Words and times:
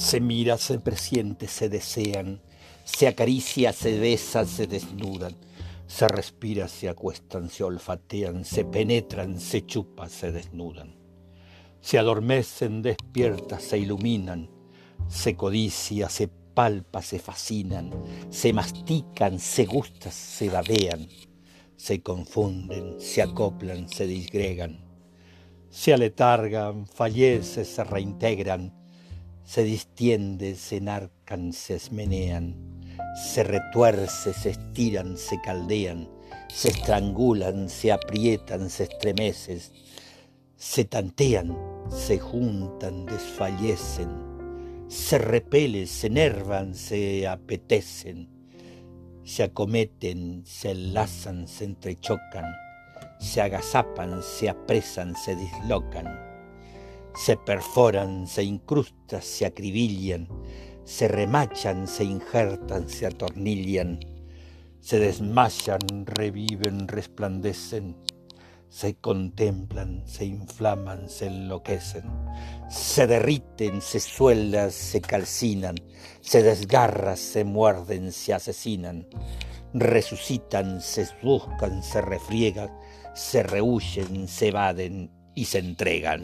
Se 0.00 0.18
mira, 0.18 0.56
se 0.56 0.78
presiente, 0.78 1.46
se 1.46 1.68
desean, 1.68 2.40
se 2.84 3.06
acaricia, 3.06 3.70
se 3.74 3.98
besa, 3.98 4.46
se 4.46 4.66
desnudan, 4.66 5.36
se 5.86 6.08
respira, 6.08 6.68
se 6.68 6.88
acuestan, 6.88 7.50
se 7.50 7.64
olfatean, 7.64 8.46
se 8.46 8.64
penetran, 8.64 9.38
se 9.38 9.66
chupan, 9.66 10.08
se 10.08 10.32
desnudan. 10.32 10.96
Se 11.82 11.98
adormecen, 11.98 12.80
despiertas, 12.80 13.62
se 13.62 13.76
iluminan, 13.76 14.48
se 15.06 15.36
codicia, 15.36 16.08
se 16.08 16.28
palpa, 16.28 17.02
se 17.02 17.18
fascinan, 17.18 17.92
se 18.30 18.54
mastican, 18.54 19.38
se 19.38 19.66
gustan, 19.66 20.12
se 20.12 20.48
babean, 20.48 21.08
se 21.76 22.00
confunden, 22.00 22.98
se 22.98 23.20
acoplan, 23.20 23.86
se 23.86 24.06
disgregan, 24.06 24.80
se 25.68 25.92
aletargan, 25.92 26.86
fallecen, 26.86 27.66
se 27.66 27.84
reintegran, 27.84 28.79
se 29.50 29.64
distienden, 29.64 30.54
se 30.54 30.76
enarcan, 30.76 31.52
se 31.52 31.74
esmenean, 31.74 32.54
se 33.16 33.42
retuerce, 33.42 34.32
se 34.32 34.50
estiran, 34.50 35.16
se 35.16 35.40
caldean, 35.40 36.08
se 36.54 36.68
estrangulan, 36.68 37.68
se 37.68 37.90
aprietan, 37.90 38.70
se 38.70 38.84
estremecen, 38.84 39.60
se 40.56 40.84
tantean, 40.84 41.58
se 41.90 42.18
juntan, 42.18 43.06
desfallecen, 43.06 44.08
se 44.86 45.18
repelen, 45.18 45.88
se 45.88 46.06
enervan, 46.06 46.72
se 46.72 47.26
apetecen, 47.26 48.28
se 49.24 49.42
acometen, 49.42 50.44
se 50.46 50.70
enlazan, 50.70 51.48
se 51.48 51.64
entrechocan, 51.64 52.44
se 53.18 53.42
agazapan, 53.42 54.22
se 54.22 54.48
apresan, 54.48 55.16
se 55.16 55.34
dislocan 55.34 56.29
se 57.20 57.36
perforan, 57.36 58.26
se 58.26 58.42
incrustan, 58.42 59.20
se 59.20 59.44
acribillan, 59.44 60.26
se 60.84 61.06
remachan, 61.06 61.86
se 61.86 62.04
injertan, 62.04 62.88
se 62.88 63.06
atornillan, 63.06 64.00
se 64.80 64.98
desmayan, 64.98 66.06
reviven, 66.06 66.88
resplandecen, 66.88 67.94
se 68.70 68.94
contemplan, 68.94 70.02
se 70.06 70.24
inflaman, 70.24 71.10
se 71.10 71.26
enloquecen, 71.26 72.04
se 72.70 73.06
derriten, 73.06 73.82
se 73.82 74.00
sueldan, 74.00 74.70
se 74.70 75.02
calcinan, 75.02 75.74
se 76.22 76.42
desgarran, 76.42 77.18
se 77.18 77.44
muerden, 77.44 78.12
se 78.12 78.32
asesinan, 78.32 79.06
resucitan, 79.74 80.80
se 80.80 81.06
buscan, 81.22 81.82
se 81.82 82.00
refriegan, 82.00 82.70
se 83.14 83.42
rehuyen, 83.42 84.26
se 84.26 84.48
evaden 84.48 85.10
y 85.34 85.44
se 85.44 85.58
entregan. 85.58 86.22